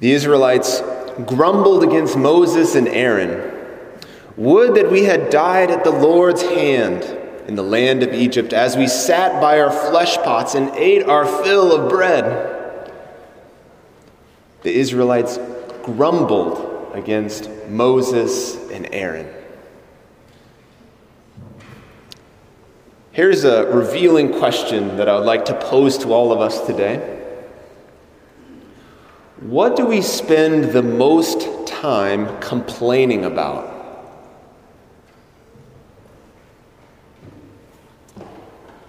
The 0.00 0.12
Israelites 0.12 0.80
grumbled 1.26 1.82
against 1.84 2.16
Moses 2.16 2.74
and 2.74 2.88
Aaron. 2.88 3.54
Would 4.36 4.74
that 4.76 4.90
we 4.90 5.04
had 5.04 5.30
died 5.30 5.70
at 5.70 5.84
the 5.84 5.90
Lord's 5.90 6.42
hand 6.42 7.02
in 7.48 7.54
the 7.54 7.62
land 7.62 8.02
of 8.02 8.12
Egypt 8.12 8.52
as 8.52 8.76
we 8.76 8.86
sat 8.86 9.40
by 9.40 9.58
our 9.58 9.70
flesh 9.70 10.18
pots 10.18 10.54
and 10.54 10.68
ate 10.76 11.02
our 11.04 11.24
fill 11.24 11.74
of 11.74 11.88
bread. 11.88 12.92
The 14.62 14.74
Israelites 14.74 15.38
grumbled 15.82 16.92
against 16.94 17.48
Moses 17.68 18.56
and 18.70 18.86
Aaron. 18.92 19.26
Here's 23.12 23.44
a 23.44 23.66
revealing 23.72 24.38
question 24.38 24.98
that 24.98 25.08
I 25.08 25.16
would 25.18 25.26
like 25.26 25.46
to 25.46 25.54
pose 25.58 25.96
to 25.98 26.12
all 26.12 26.32
of 26.32 26.40
us 26.40 26.66
today. 26.66 27.17
What 29.48 29.76
do 29.76 29.86
we 29.86 30.02
spend 30.02 30.72
the 30.72 30.82
most 30.82 31.66
time 31.66 32.38
complaining 32.38 33.24
about? 33.24 33.64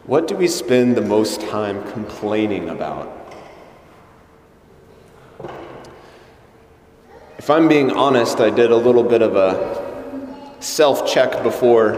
What 0.03 0.27
do 0.27 0.35
we 0.35 0.49
spend 0.49 0.97
the 0.97 1.01
most 1.01 1.39
time 1.39 1.89
complaining 1.93 2.67
about? 2.67 3.09
If 7.37 7.49
I'm 7.49 7.69
being 7.69 7.91
honest, 7.91 8.41
I 8.41 8.49
did 8.49 8.69
a 8.69 8.75
little 8.75 9.03
bit 9.03 9.21
of 9.21 9.37
a 9.37 10.57
self 10.59 11.09
check 11.09 11.41
before 11.41 11.93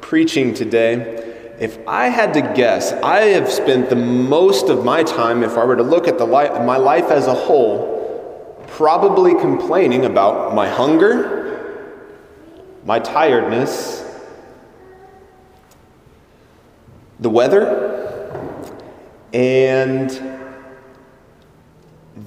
preaching 0.00 0.54
today. 0.54 1.19
If 1.60 1.78
I 1.86 2.08
had 2.08 2.32
to 2.34 2.40
guess, 2.40 2.92
I 2.92 3.20
have 3.34 3.52
spent 3.52 3.90
the 3.90 3.96
most 3.96 4.70
of 4.70 4.82
my 4.82 5.02
time, 5.02 5.42
if 5.42 5.58
I 5.58 5.64
were 5.66 5.76
to 5.76 5.82
look 5.82 6.08
at 6.08 6.16
the 6.16 6.24
li- 6.24 6.48
my 6.64 6.78
life 6.78 7.10
as 7.10 7.26
a 7.26 7.34
whole, 7.34 8.64
probably 8.66 9.34
complaining 9.34 10.06
about 10.06 10.54
my 10.54 10.66
hunger, 10.66 11.84
my 12.86 12.98
tiredness, 12.98 14.02
the 17.20 17.28
weather, 17.28 18.32
and 19.34 20.10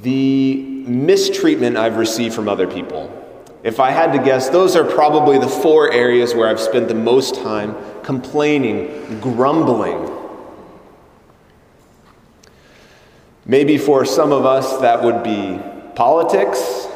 the 0.04 0.84
mistreatment 0.86 1.76
I've 1.76 1.98
received 1.98 2.36
from 2.36 2.48
other 2.48 2.68
people. 2.68 3.20
If 3.64 3.80
I 3.80 3.90
had 3.90 4.12
to 4.12 4.20
guess, 4.20 4.50
those 4.50 4.76
are 4.76 4.84
probably 4.84 5.40
the 5.40 5.48
four 5.48 5.92
areas 5.92 6.36
where 6.36 6.48
I've 6.48 6.60
spent 6.60 6.88
the 6.88 6.94
most 6.94 7.34
time 7.34 7.76
complaining, 8.04 9.20
grumbling. 9.20 10.10
Maybe 13.46 13.78
for 13.78 14.06
some 14.06 14.32
of 14.32 14.46
us, 14.46 14.80
that 14.82 15.04
would 15.04 15.24
be 15.24 15.60
politics, 15.96 16.88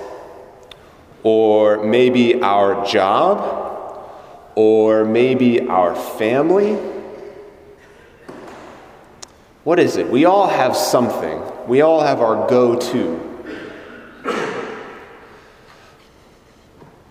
or 1.23 1.83
maybe 1.83 2.41
our 2.41 2.85
job, 2.85 4.09
or 4.55 5.05
maybe 5.05 5.67
our 5.67 5.95
family 5.95 6.77
what 9.67 9.79
is 9.79 9.97
it? 9.97 10.09
We 10.09 10.23
all 10.23 10.47
have 10.47 10.77
something. 10.77 11.41
We 11.67 11.81
all 11.81 11.99
have 11.99 12.21
our 12.21 12.47
go 12.47 12.79
to. 12.79 13.15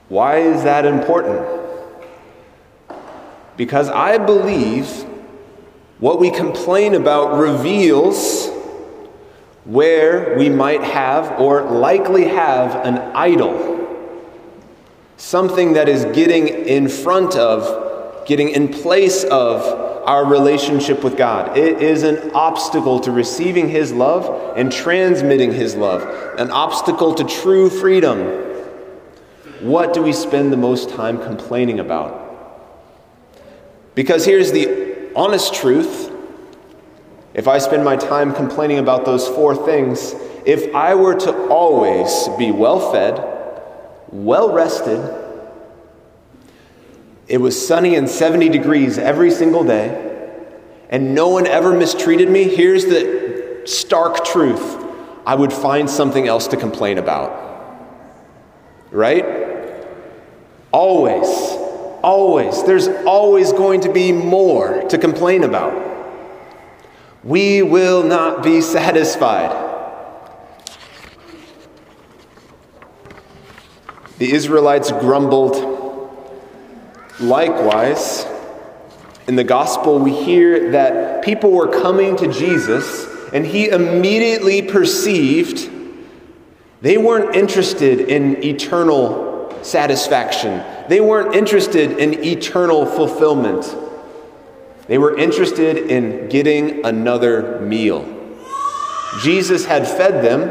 Why 0.09 0.39
is 0.39 0.63
that 0.63 0.87
important? 0.87 1.56
Because 3.57 3.89
I 3.89 4.19
believe 4.19 4.87
what 5.99 6.21
we 6.21 6.31
complain 6.31 6.95
about 6.95 7.39
reveals 7.39 8.51
where 9.65 10.37
we 10.39 10.49
might 10.49 10.83
have 10.83 11.41
or 11.41 11.63
likely 11.63 12.25
have 12.29 12.77
an 12.87 12.99
idol. 13.17 13.75
Something 15.17 15.73
that 15.73 15.89
is 15.89 16.05
getting 16.17 16.49
in 16.49 16.89
front 16.89 17.35
of, 17.35 18.27
getting 18.27 18.51
in 18.51 18.69
place 18.69 19.25
of 19.25 19.63
our 20.07 20.25
relationship 20.25 21.03
with 21.03 21.17
God. 21.17 21.57
It 21.59 21.83
is 21.83 22.05
an 22.05 22.31
obstacle 22.33 23.01
to 23.01 23.11
receiving 23.11 23.69
His 23.69 23.93
love 23.93 24.57
and 24.57 24.71
transmitting 24.71 25.53
His 25.53 25.75
love, 25.75 26.03
an 26.39 26.51
obstacle 26.51 27.15
to 27.15 27.25
true 27.25 27.69
freedom. 27.69 28.19
What 29.61 29.95
do 29.95 30.03
we 30.03 30.13
spend 30.13 30.53
the 30.53 30.57
most 30.57 30.91
time 30.91 31.19
complaining 31.19 31.81
about? 31.81 32.26
Because 33.97 34.27
here's 34.27 34.53
the 34.53 35.11
honest 35.17 35.55
truth. 35.55 36.13
If 37.35 37.49
I 37.49 37.59
spend 37.59 37.83
my 37.83 37.97
time 37.97 38.35
complaining 38.35 38.79
about 38.79 39.05
those 39.05 39.27
four 39.27 39.57
things, 39.57 40.15
if 40.45 40.75
I 40.75 40.95
were 40.95 41.15
to 41.15 41.49
always 41.49 42.29
be 42.39 42.53
well 42.53 42.93
fed, 42.93 43.23
well 44.11 44.53
rested, 44.53 45.01
it 47.27 47.39
was 47.39 47.67
sunny 47.67 47.97
and 47.97 48.09
70 48.09 48.51
degrees 48.51 48.99
every 48.99 49.31
single 49.31 49.65
day, 49.65 50.31
and 50.91 51.15
no 51.15 51.29
one 51.29 51.47
ever 51.47 51.77
mistreated 51.77 52.31
me. 52.31 52.45
Here's 52.45 52.85
the 52.85 53.63
stark 53.65 54.25
truth 54.25 54.85
I 55.27 55.35
would 55.35 55.53
find 55.53 55.89
something 55.89 56.29
else 56.29 56.49
to 56.49 56.57
complain 56.57 56.99
about. 56.99 57.45
Right? 58.91 59.25
Always, 60.71 61.56
always. 62.07 62.65
There's 62.65 62.89
always 63.05 63.53
going 63.53 63.81
to 63.83 63.93
be 63.93 64.13
more 64.13 64.83
to 64.89 64.97
complain 64.97 65.45
about. 65.45 65.75
We 67.25 67.63
will 67.63 68.03
not 68.03 68.43
be 68.43 68.61
satisfied. 68.61 69.65
The 74.19 74.33
Israelites 74.33 74.91
grumbled 74.93 75.77
Likewise, 77.19 78.27
in 79.27 79.37
the 79.37 79.45
gospel, 79.45 79.99
we 79.99 80.13
hear 80.13 80.73
that 80.73 81.25
people 81.25 81.51
were 81.51 81.81
coming 81.81 82.15
to 82.17 82.31
Jesus, 82.31 83.07
and 83.33 83.47
he 83.47 83.71
immediately 83.71 84.61
perceived 84.61 85.71
they 86.83 86.99
weren't 86.99 87.35
interested 87.35 88.01
in 88.01 88.45
eternal 88.45 89.59
satisfaction, 89.63 90.63
they 90.89 91.01
weren't 91.01 91.35
interested 91.35 91.99
in 91.99 92.25
eternal 92.25 92.87
fulfillment. 92.87 93.75
They 94.87 94.99
were 94.99 95.17
interested 95.17 95.77
in 95.77 96.29
getting 96.29 96.85
another 96.87 97.61
meal. 97.61 98.13
Jesus 99.23 99.65
had 99.65 99.87
fed 99.87 100.25
them, 100.25 100.49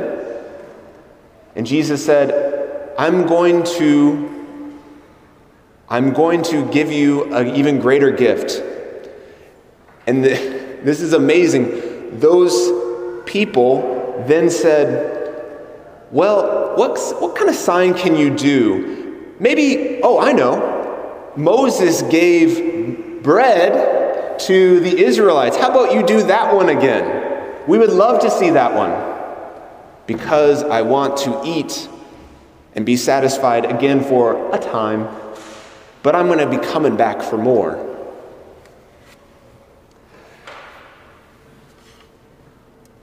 and 1.56 1.66
Jesus 1.66 2.06
said, 2.06 2.94
I'm 2.98 3.28
going 3.28 3.64
to 3.78 4.36
I'm 5.88 6.14
going 6.14 6.42
to 6.44 6.68
give 6.72 6.92
you 6.92 7.34
an 7.34 7.56
even 7.56 7.80
greater 7.80 8.10
gift. 8.10 8.64
And 10.08 10.24
the, 10.24 10.30
this 10.84 11.02
is 11.02 11.14
amazing. 11.14 12.20
Those 12.20 13.22
people 13.26 14.24
then 14.28 14.50
said, 14.50 15.32
Well, 16.12 16.76
what's, 16.76 17.12
what 17.14 17.36
kind 17.36 17.50
of 17.50 17.56
sign 17.56 17.94
can 17.94 18.16
you 18.16 18.36
do? 18.36 19.05
Maybe, 19.40 20.00
oh, 20.02 20.20
I 20.20 20.32
know. 20.32 21.34
Moses 21.36 22.02
gave 22.04 23.24
bread 23.24 24.40
to 24.42 24.80
the 24.80 24.98
Israelites. 24.98 25.58
How 25.58 25.70
about 25.70 25.94
you 25.94 26.06
do 26.06 26.24
that 26.24 26.56
one 26.56 26.70
again? 26.70 27.64
We 27.68 27.78
would 27.78 27.90
love 27.90 28.22
to 28.22 28.32
see 28.32 28.52
that 28.52 28.74
one 28.74 28.94
because 30.08 30.64
I 30.64 30.84
want 30.84 31.18
to 31.20 31.42
eat 31.44 31.90
and 32.76 32.86
be 32.86 32.96
satisfied 32.96 33.66
again 33.66 34.04
for 34.04 34.54
a 34.54 34.60
time 34.60 35.08
but 36.06 36.16
I'm 36.16 36.28
going 36.28 36.38
to 36.38 36.48
be 36.48 36.64
coming 36.64 36.96
back 36.96 37.24
for 37.24 37.36
more. 37.36 37.84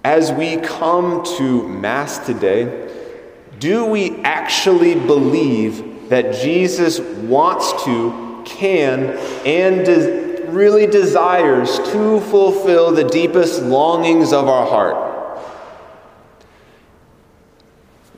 As 0.05 0.31
we 0.31 0.58
come 0.58 1.25
to 1.37 1.67
Mass 1.67 2.25
today, 2.25 2.88
do 3.58 3.87
we 3.87 4.19
actually 4.23 4.94
believe 4.94 5.91
that 6.12 6.35
Jesus 6.35 7.00
wants 7.00 7.85
to, 7.85 8.43
can, 8.44 9.17
and 9.47 9.87
de- 9.87 10.44
really 10.49 10.87
desires 10.87 11.79
to 11.79 12.20
fulfill 12.20 12.93
the 12.93 13.05
deepest 13.05 13.62
longings 13.62 14.31
of 14.35 14.47
our 14.47 14.67
heart? 14.67 15.41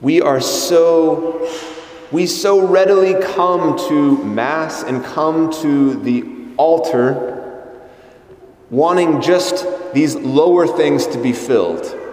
We 0.01 0.21
are 0.21 0.41
so 0.41 1.49
we 2.11 2.27
so 2.27 2.67
readily 2.67 3.13
come 3.33 3.77
to 3.87 4.23
Mass 4.25 4.83
and 4.83 5.01
come 5.01 5.49
to 5.61 5.93
the 5.93 6.25
altar 6.57 7.71
wanting 8.69 9.21
just 9.21 9.65
these 9.93 10.15
lower 10.15 10.67
things 10.67 11.07
to 11.07 11.17
be 11.17 11.31
filled. 11.31 12.04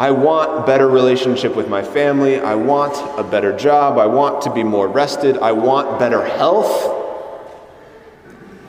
I 0.00 0.12
want 0.12 0.64
better 0.64 0.88
relationship 0.88 1.54
with 1.54 1.68
my 1.68 1.82
family. 1.82 2.40
I 2.40 2.54
want 2.54 2.96
a 3.18 3.22
better 3.22 3.54
job. 3.54 3.98
I 3.98 4.06
want 4.06 4.40
to 4.44 4.50
be 4.50 4.64
more 4.64 4.88
rested. 4.88 5.36
I 5.36 5.52
want 5.52 5.98
better 5.98 6.24
health. 6.24 6.96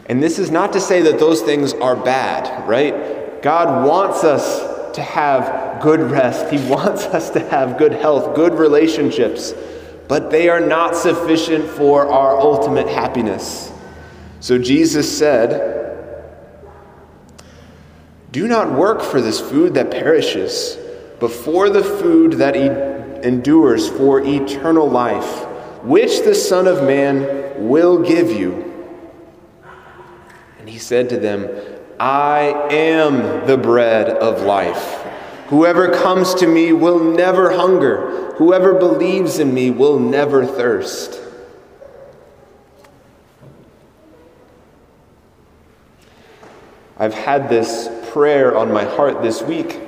And 0.07 0.21
this 0.21 0.39
is 0.39 0.51
not 0.51 0.73
to 0.73 0.81
say 0.81 1.03
that 1.03 1.19
those 1.19 1.41
things 1.41 1.73
are 1.73 1.95
bad, 1.95 2.67
right? 2.67 3.41
God 3.41 3.87
wants 3.87 4.25
us 4.25 4.93
to 4.93 5.01
have 5.01 5.81
good 5.81 6.01
rest. 6.01 6.51
He 6.53 6.57
wants 6.69 7.05
us 7.05 7.29
to 7.29 7.39
have 7.47 7.77
good 7.77 7.93
health, 7.93 8.35
good 8.35 8.55
relationships, 8.55 9.53
but 10.09 10.31
they 10.31 10.49
are 10.49 10.59
not 10.59 10.97
sufficient 10.97 11.63
for 11.63 12.11
our 12.11 12.37
ultimate 12.37 12.89
happiness. 12.89 13.71
So 14.41 14.57
Jesus 14.57 15.17
said, 15.17 16.27
Do 18.33 18.49
not 18.49 18.73
work 18.73 19.01
for 19.01 19.21
this 19.21 19.39
food 19.39 19.75
that 19.75 19.91
perishes, 19.91 20.77
but 21.21 21.31
for 21.31 21.69
the 21.69 21.83
food 21.83 22.33
that 22.33 22.55
endures 22.55 23.87
for 23.87 24.21
eternal 24.21 24.89
life, 24.89 25.45
which 25.83 26.23
the 26.23 26.33
Son 26.33 26.65
of 26.65 26.83
Man 26.83 27.69
will 27.69 28.01
give 28.01 28.31
you. 28.31 28.67
And 30.59 30.67
he 30.67 30.79
said 30.79 31.09
to 31.09 31.17
them, 31.17 31.47
I 31.99 32.45
am 32.71 33.45
the 33.45 33.55
bread 33.55 34.09
of 34.09 34.41
life. 34.41 35.03
Whoever 35.49 35.93
comes 35.93 36.33
to 36.35 36.47
me 36.47 36.73
will 36.73 36.97
never 36.99 37.55
hunger. 37.55 38.33
Whoever 38.37 38.73
believes 38.73 39.37
in 39.37 39.53
me 39.53 39.69
will 39.69 39.99
never 39.99 40.43
thirst. 40.43 41.21
I've 46.97 47.13
had 47.13 47.47
this 47.47 47.89
prayer 48.11 48.57
on 48.57 48.73
my 48.73 48.85
heart 48.85 49.21
this 49.21 49.43
week 49.43 49.79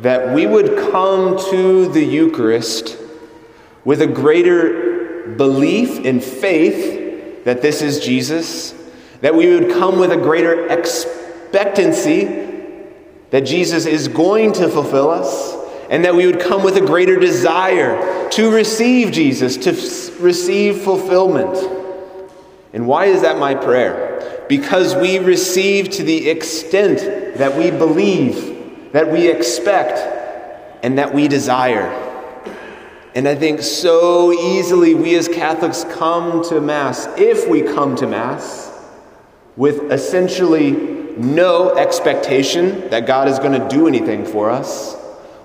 that 0.00 0.34
we 0.34 0.46
would 0.46 0.76
come 0.90 1.38
to 1.50 1.88
the 1.88 2.04
Eucharist 2.04 2.96
with 3.84 4.02
a 4.02 4.06
greater 4.06 5.34
belief 5.36 6.04
and 6.04 6.22
faith 6.22 7.44
that 7.44 7.62
this 7.62 7.82
is 7.82 8.00
Jesus 8.00 8.74
that 9.20 9.34
we 9.34 9.48
would 9.48 9.70
come 9.72 9.98
with 9.98 10.12
a 10.12 10.16
greater 10.16 10.68
expectancy 10.68 12.24
that 13.30 13.40
Jesus 13.42 13.84
is 13.86 14.08
going 14.08 14.52
to 14.54 14.68
fulfill 14.68 15.10
us, 15.10 15.54
and 15.90 16.04
that 16.04 16.14
we 16.14 16.26
would 16.26 16.40
come 16.40 16.62
with 16.62 16.76
a 16.76 16.80
greater 16.80 17.18
desire 17.18 18.28
to 18.30 18.50
receive 18.50 19.10
Jesus, 19.10 19.56
to 19.58 19.70
f- 19.70 20.20
receive 20.20 20.78
fulfillment. 20.78 21.56
And 22.72 22.86
why 22.86 23.06
is 23.06 23.22
that 23.22 23.38
my 23.38 23.54
prayer? 23.54 24.44
Because 24.48 24.94
we 24.94 25.18
receive 25.18 25.90
to 25.90 26.02
the 26.02 26.28
extent 26.30 27.38
that 27.38 27.56
we 27.56 27.70
believe, 27.70 28.57
that 28.92 29.10
we 29.10 29.28
expect, 29.28 29.98
and 30.82 30.98
that 30.98 31.12
we 31.12 31.28
desire. 31.28 31.88
And 33.14 33.26
I 33.26 33.34
think 33.34 33.62
so 33.62 34.32
easily 34.32 34.94
we 34.94 35.16
as 35.16 35.28
Catholics 35.28 35.84
come 35.92 36.42
to 36.44 36.60
Mass, 36.60 37.06
if 37.16 37.48
we 37.48 37.62
come 37.62 37.96
to 37.96 38.06
Mass, 38.06 38.72
with 39.56 39.90
essentially 39.90 40.70
no 41.16 41.74
expectation 41.76 42.88
that 42.90 43.06
God 43.06 43.26
is 43.26 43.38
going 43.40 43.60
to 43.60 43.68
do 43.68 43.88
anything 43.88 44.24
for 44.24 44.50
us, 44.50 44.96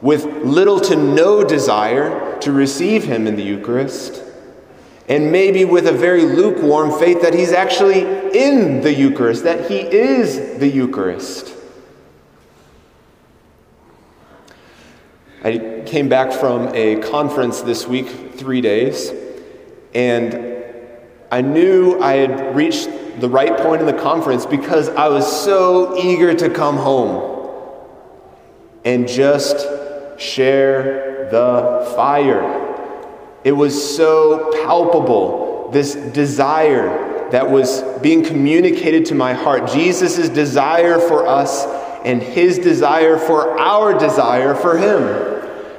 with 0.01 0.25
little 0.25 0.80
to 0.81 0.95
no 0.95 1.44
desire 1.44 2.38
to 2.42 2.51
receive 2.51 3.06
Him 3.06 3.25
in 3.25 3.36
the 3.36 3.44
Eucharist, 3.44 4.22
and 5.10 5.31
maybe 5.31 5.66
with 5.66 5.88
a 5.88 5.92
very 5.92 6.25
lukewarm 6.25 6.98
faith 7.00 7.22
that 7.24 7.34
He's 7.34 7.51
actually 7.51 8.01
in 8.38 8.81
the 8.81 8.94
Eucharist, 8.94 9.44
that 9.45 9.69
He 9.69 9.80
is 9.80 10.60
the 10.60 10.68
Eucharist. 10.68 11.53
I 15.45 15.84
came 15.86 16.07
back 16.07 16.31
from 16.31 16.74
a 16.74 17.01
conference 17.01 17.60
this 17.60 17.86
week, 17.86 18.07
three 18.36 18.62
days, 18.62 19.12
and 19.94 20.56
I 21.30 21.42
knew 21.42 22.00
I 22.00 22.13
had 22.13 22.56
reached 22.56 22.90
the 23.19 23.28
right 23.28 23.57
point 23.57 23.81
in 23.81 23.86
the 23.86 24.01
conference 24.01 24.45
because 24.45 24.88
I 24.88 25.10
was 25.10 25.30
so 25.30 25.98
eager 26.01 26.34
to 26.34 26.50
come 26.50 26.78
home 26.78 27.81
and 28.86 29.06
just 29.06 29.68
share 30.18 31.28
the 31.30 31.92
fire. 31.94 32.62
It 33.44 33.51
was 33.51 33.98
so 33.98 34.50
palpable, 34.63 35.72
this 35.74 35.94
desire 35.94 37.30
that 37.31 37.50
was 37.51 37.81
being 38.01 38.24
communicated 38.24 39.07
to 39.07 39.16
my 39.16 39.34
heart. 39.34 39.69
Jesus' 39.69 40.30
desire 40.30 41.00
for 41.00 41.28
us 41.28 41.66
and 42.06 42.24
his 42.24 42.60
desire 42.60 43.18
for 43.18 43.60
our 43.60 43.98
desire 43.98 44.56
for 44.56 44.78
him. 44.78 45.32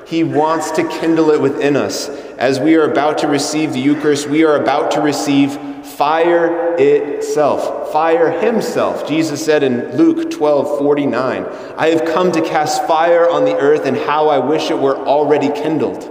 He 0.07 0.25
wants 0.25 0.71
to 0.73 0.89
kindle 0.89 1.31
it 1.31 1.41
within 1.41 1.77
us. 1.77 2.09
As 2.09 2.61
we 2.61 2.75
are 2.75 2.91
about 2.91 3.19
to 3.19 3.27
receive 3.27 3.73
the 3.73 3.81
Eucharist, 3.81 4.29
we 4.29 4.45
are 4.45 4.57
about 4.57 4.91
to 4.93 5.01
receive 5.01 5.59
fire 5.85 6.75
itself, 6.77 7.93
fire 7.93 8.31
himself. 8.41 9.07
Jesus 9.09 9.45
said 9.45 9.63
in 9.63 9.97
Luke 9.97 10.31
12 10.31 10.79
49, 10.79 11.47
I 11.77 11.89
have 11.89 12.05
come 12.13 12.33
to 12.33 12.41
cast 12.43 12.87
fire 12.87 13.29
on 13.29 13.45
the 13.45 13.57
earth, 13.57 13.87
and 13.87 13.97
how 13.97 14.29
I 14.29 14.39
wish 14.39 14.71
it 14.71 14.79
were 14.79 14.97
already 14.97 15.49
kindled. 15.49 16.11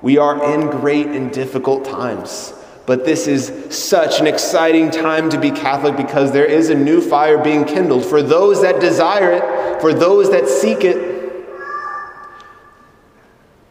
We 0.00 0.18
are 0.18 0.52
in 0.54 0.68
great 0.68 1.06
and 1.08 1.32
difficult 1.32 1.84
times. 1.84 2.54
But 2.84 3.04
this 3.04 3.28
is 3.28 3.74
such 3.74 4.20
an 4.20 4.26
exciting 4.26 4.90
time 4.90 5.30
to 5.30 5.38
be 5.38 5.52
Catholic 5.52 5.96
because 5.96 6.32
there 6.32 6.44
is 6.44 6.68
a 6.68 6.74
new 6.74 7.00
fire 7.00 7.38
being 7.38 7.64
kindled 7.64 8.04
for 8.04 8.22
those 8.22 8.62
that 8.62 8.80
desire 8.80 9.30
it, 9.30 9.80
for 9.80 9.94
those 9.94 10.30
that 10.30 10.48
seek 10.48 10.82
it. 10.82 11.11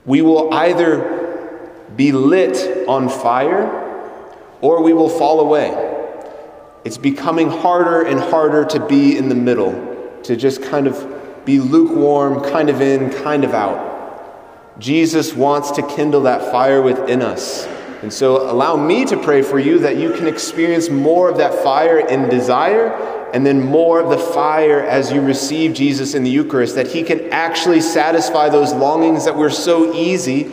We 0.06 0.22
will 0.22 0.54
either 0.54 1.70
be 1.96 2.12
lit 2.12 2.88
on 2.88 3.10
fire 3.10 3.80
or 4.62 4.82
we 4.84 4.94
will 4.94 5.10
fall 5.10 5.40
away. 5.40 5.90
It's 6.84 6.98
becoming 6.98 7.50
harder 7.50 8.02
and 8.02 8.20
harder 8.20 8.66
to 8.66 8.86
be 8.88 9.18
in 9.18 9.30
the 9.30 9.36
middle, 9.36 10.20
to 10.24 10.36
just 10.36 10.64
kind 10.64 10.88
of 10.88 11.46
be 11.46 11.60
lukewarm, 11.60 12.42
kind 12.42 12.70
of 12.70 12.82
in, 12.82 13.12
kind 13.24 13.44
of 13.44 13.54
out. 13.54 14.80
Jesus 14.80 15.34
wants 15.34 15.72
to 15.72 15.88
kindle 15.88 16.22
that 16.24 16.52
fire 16.52 16.82
within 16.82 17.22
us. 17.22 17.68
And 18.02 18.12
so 18.12 18.50
allow 18.50 18.76
me 18.76 19.06
to 19.06 19.18
pray 19.18 19.44
for 19.44 19.60
you 19.60 19.80
that 19.80 19.98
you 19.98 20.12
can 20.14 20.28
experience 20.28 20.90
more 20.90 21.30
of 21.30 21.38
that 21.38 21.64
fire 21.64 22.00
in 22.00 22.30
desire 22.30 22.90
and 23.34 23.46
then 23.46 23.62
more 23.62 24.00
of 24.00 24.10
the 24.10 24.18
fire 24.18 24.82
as 24.82 25.12
you 25.12 25.22
receive 25.22 25.74
Jesus 25.74 26.14
in 26.14 26.24
the 26.24 26.30
Eucharist, 26.30 26.76
that 26.76 26.88
He 26.88 27.04
can 27.04 27.30
actually 27.32 27.82
satisfy 27.82 28.50
those 28.50 28.74
longings 28.74 29.26
that 29.26 29.36
we're 29.36 29.50
so 29.50 29.94
easy, 29.94 30.52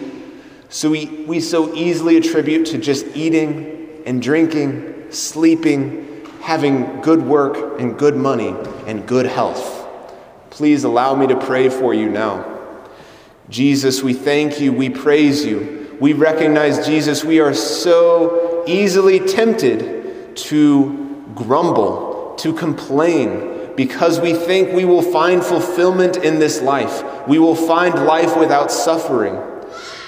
so 0.69 0.90
we, 0.90 1.06
we 1.26 1.40
so 1.40 1.75
easily 1.75 2.16
attribute 2.16 2.66
to 2.66 2.78
just 2.78 3.06
eating 3.14 4.02
and 4.06 4.22
drinking, 4.22 5.10
sleeping, 5.10 6.26
having 6.40 7.00
good 7.00 7.22
work 7.22 7.80
and 7.80 7.98
good 7.98 8.16
money 8.16 8.54
and 8.86 9.06
good 9.06 9.26
health. 9.26 9.86
Please 10.50 10.84
allow 10.84 11.14
me 11.14 11.26
to 11.26 11.38
pray 11.38 11.69
for 11.69 11.92
you 11.94 12.08
now. 12.08 12.56
Jesus, 13.48 14.03
we 14.03 14.12
thank 14.12 14.60
you, 14.60 14.72
we 14.72 14.91
praise 14.91 15.44
you. 15.44 15.96
We 16.00 16.12
recognize, 16.12 16.86
Jesus, 16.86 17.24
we 17.24 17.41
are 17.41 17.55
so 17.55 18.64
easily 18.67 19.20
tempted 19.20 20.36
to 20.36 21.24
grumble, 21.34 22.07
to 22.38 22.52
complain, 22.52 23.74
because 23.76 24.20
we 24.20 24.34
think 24.34 24.72
we 24.72 24.84
will 24.84 25.02
find 25.02 25.44
fulfillment 25.44 26.16
in 26.16 26.38
this 26.38 26.60
life. 26.60 27.02
We 27.28 27.38
will 27.38 27.54
find 27.54 27.94
life 28.06 28.36
without 28.36 28.72
suffering. 28.72 29.40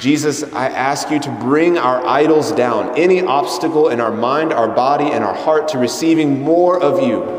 Jesus, 0.01 0.43
I 0.43 0.69
ask 0.69 1.11
you 1.11 1.19
to 1.21 1.31
bring 1.31 1.77
our 1.77 2.05
idols 2.07 2.53
down, 2.53 2.97
any 2.97 3.23
obstacle 3.23 3.91
in 3.91 4.01
our 4.01 4.11
mind, 4.11 4.53
our 4.53 4.69
body, 4.69 5.07
and 5.13 5.23
our 5.23 5.35
heart 5.35 5.69
to 5.69 5.79
receiving 5.79 6.41
more 6.41 6.81
of 6.81 7.07
you. 7.07 7.39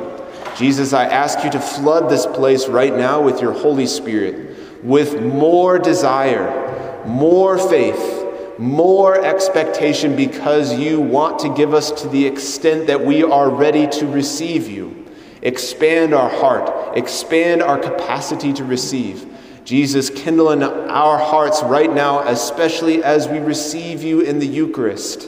Jesus, 0.57 0.93
I 0.93 1.05
ask 1.05 1.43
you 1.43 1.50
to 1.51 1.60
flood 1.60 2.10
this 2.10 2.25
place 2.27 2.67
right 2.67 2.95
now 2.95 3.21
with 3.21 3.41
your 3.41 3.51
Holy 3.51 3.88
Spirit, 3.88 4.83
with 4.83 5.21
more 5.21 5.79
desire, 5.79 7.03
more 7.07 7.57
faith, 7.57 8.21
more 8.62 9.25
expectation, 9.25 10.15
because 10.15 10.77
you 10.77 11.01
want 11.01 11.39
to 11.39 11.53
give 11.56 11.74
us 11.74 11.89
to 12.03 12.08
the 12.10 12.27
extent 12.27 12.86
that 12.86 13.03
we 13.03 13.24
are 13.24 13.50
ready 13.50 13.88
to 13.88 14.06
receive 14.06 14.70
you. 14.70 15.08
Expand 15.41 16.13
our 16.13 16.30
heart, 16.30 16.96
expand 16.96 17.63
our 17.63 17.80
capacity 17.80 18.53
to 18.53 18.63
receive. 18.63 19.25
Jesus, 19.65 20.12
kindle 20.12 20.51
in 20.51 20.62
our 20.62 21.18
hearts 21.18 21.63
right 21.63 21.91
now, 21.91 22.20
especially 22.27 23.03
as 23.03 23.27
we 23.27 23.39
receive 23.39 24.03
you 24.03 24.22
in 24.22 24.38
the 24.38 24.46
Eucharist, 24.46 25.27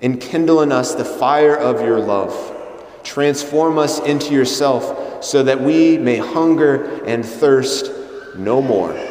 and 0.00 0.20
kindle 0.20 0.62
in 0.62 0.70
us 0.70 0.94
the 0.94 1.04
fire 1.04 1.56
of 1.56 1.80
your 1.80 1.98
love. 1.98 2.54
Transform 3.02 3.78
us 3.78 3.98
into 3.98 4.32
yourself 4.32 5.24
so 5.24 5.42
that 5.42 5.60
we 5.60 5.98
may 5.98 6.18
hunger 6.18 7.04
and 7.04 7.26
thirst 7.26 7.90
no 8.36 8.62
more. 8.62 9.07